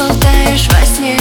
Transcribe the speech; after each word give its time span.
болтаешь 0.00 0.66
во 0.68 0.86
сне 0.86 1.16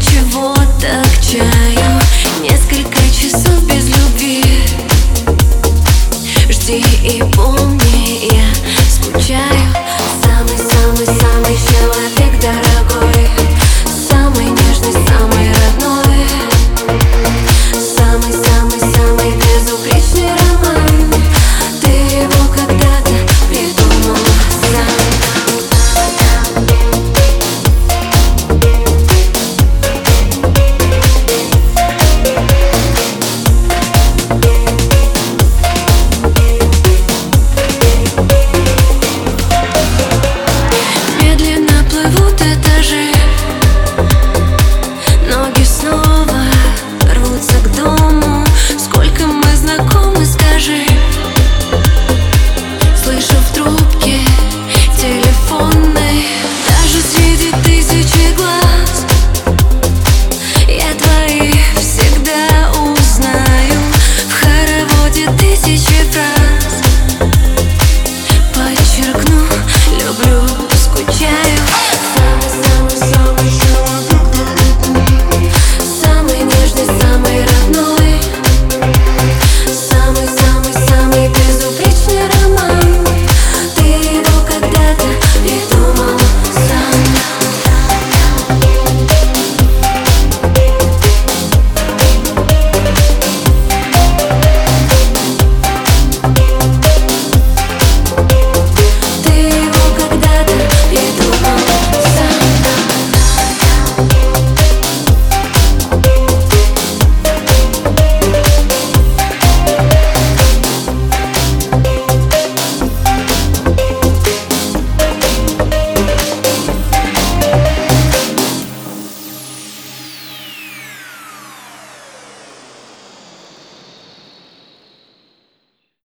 чего 0.00 0.54
так 0.80 1.06
чаю? 1.22 2.00
Несколько 2.42 2.98
часов 3.12 3.62
без 3.64 3.86
любви. 3.86 4.44
Жди 6.50 6.84
и 7.04 7.22
помни, 7.34 8.34
я 8.34 8.48
скучаю. 8.90 9.67